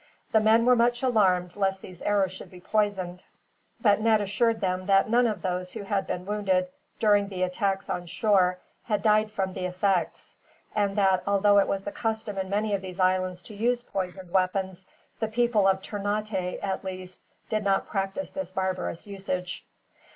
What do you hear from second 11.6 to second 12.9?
was the custom in many of